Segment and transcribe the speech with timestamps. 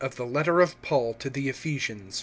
[0.15, 2.19] THE LETTER OF PAUL TO THE PHILIPPIANS.